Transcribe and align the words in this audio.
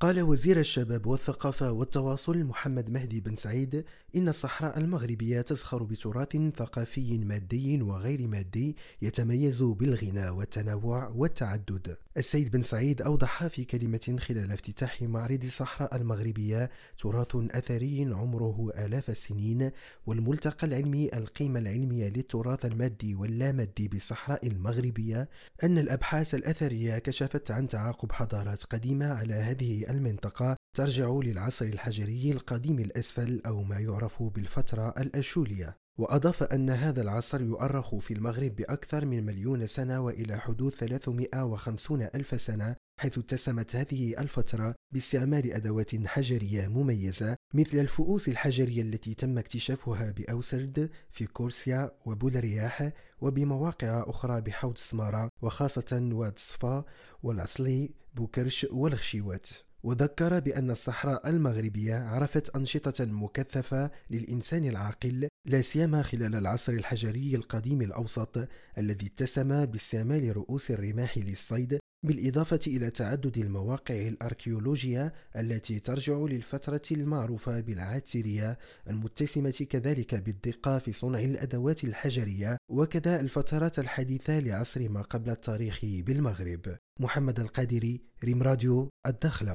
قال 0.00 0.22
وزير 0.22 0.58
الشباب 0.58 1.06
والثقافة 1.06 1.72
والتواصل 1.72 2.44
محمد 2.44 2.90
مهدي 2.90 3.20
بن 3.20 3.36
سعيد 3.36 3.84
إن 4.16 4.28
الصحراء 4.28 4.78
المغربية 4.78 5.40
تزخر 5.40 5.82
بتراث 5.82 6.36
ثقافي 6.56 7.18
مادي 7.18 7.82
وغير 7.82 8.28
مادي 8.28 8.76
يتميز 9.02 9.62
بالغنى 9.62 10.28
والتنوع 10.28 11.08
والتعدد. 11.08 11.96
السيد 12.16 12.50
بن 12.50 12.62
سعيد 12.62 13.02
أوضح 13.02 13.46
في 13.46 13.64
كلمة 13.64 14.16
خلال 14.20 14.52
افتتاح 14.52 15.02
معرض 15.02 15.44
الصحراء 15.44 15.96
المغربية 15.96 16.70
تراث 16.98 17.36
أثري 17.50 18.04
عمره 18.12 18.72
آلاف 18.78 19.10
السنين 19.10 19.70
والملتقى 20.06 20.66
العلمي 20.66 21.10
القيمة 21.14 21.60
العلمية 21.60 22.08
للتراث 22.08 22.64
المادي 22.64 23.14
واللامادي 23.14 23.88
بالصحراء 23.88 24.46
المغربية 24.46 25.28
أن 25.64 25.78
الأبحاث 25.78 26.34
الأثرية 26.34 26.98
كشفت 26.98 27.50
عن 27.50 27.68
تعاقب 27.68 28.12
حضارات 28.12 28.64
قديمة 28.64 29.12
على 29.12 29.34
هذه 29.34 29.89
المنطقة 29.90 30.56
ترجع 30.76 31.08
للعصر 31.08 31.64
الحجري 31.64 32.30
القديم 32.30 32.78
الأسفل 32.78 33.42
أو 33.46 33.62
ما 33.62 33.78
يعرف 33.78 34.22
بالفترة 34.22 34.94
الأشولية. 34.98 35.76
وأضاف 35.98 36.42
أن 36.42 36.70
هذا 36.70 37.02
العصر 37.02 37.42
يؤرخ 37.42 37.94
في 37.94 38.14
المغرب 38.14 38.56
بأكثر 38.56 39.04
من 39.04 39.26
مليون 39.26 39.66
سنة 39.66 40.00
وإلى 40.00 40.38
حدود 40.38 40.72
350 40.72 42.02
ألف 42.02 42.40
سنة 42.40 42.76
حيث 43.00 43.18
اتسمت 43.18 43.76
هذه 43.76 44.20
الفترة 44.20 44.74
باستعمال 44.92 45.52
أدوات 45.52 46.06
حجرية 46.06 46.68
مميزة 46.68 47.36
مثل 47.54 47.78
الفؤوس 47.78 48.28
الحجرية 48.28 48.82
التي 48.82 49.14
تم 49.14 49.38
اكتشافها 49.38 50.10
بأوسرد 50.10 50.90
في 51.10 51.26
كورسيا 51.26 51.90
وبولرياح 52.06 52.92
وبمواقع 53.20 54.04
أخرى 54.06 54.40
بحوض 54.40 54.78
سمارة 54.78 55.28
وخاصة 55.42 56.08
واد 56.12 56.38
صفا 56.38 56.84
والعصلي 57.22 57.90
بوكرش 58.14 58.66
والغشيوات 58.70 59.48
وذكر 59.82 60.40
بأن 60.40 60.70
الصحراء 60.70 61.28
المغربية 61.28 61.96
عرفت 61.96 62.56
أنشطة 62.56 63.04
مكثفة 63.04 63.90
للإنسان 64.10 64.64
العاقل 64.64 65.28
لا 65.44 65.62
سيما 65.62 66.02
خلال 66.02 66.34
العصر 66.34 66.72
الحجري 66.72 67.34
القديم 67.34 67.82
الأوسط 67.82 68.48
الذي 68.78 69.06
اتسم 69.06 69.64
باستعمال 69.64 70.36
رؤوس 70.36 70.70
الرماح 70.70 71.18
للصيد 71.18 71.78
بالإضافة 72.06 72.60
إلى 72.66 72.90
تعدد 72.90 73.38
المواقع 73.38 73.94
الأركيولوجية 73.94 75.12
التي 75.36 75.80
ترجع 75.80 76.18
للفترة 76.18 76.82
المعروفة 76.90 77.60
بالعاترية 77.60 78.58
المتسمة 78.88 79.66
كذلك 79.70 80.14
بالدقة 80.14 80.78
في 80.78 80.92
صنع 80.92 81.18
الأدوات 81.20 81.84
الحجرية 81.84 82.56
وكذا 82.68 83.20
الفترات 83.20 83.78
الحديثة 83.78 84.40
لعصر 84.40 84.88
ما 84.88 85.02
قبل 85.02 85.30
التاريخ 85.30 85.80
بالمغرب. 85.82 86.76
محمد 87.00 87.40
القادري 87.40 88.00
ريم 88.24 88.42
راديو 88.42 88.88
الدخلة 89.06 89.52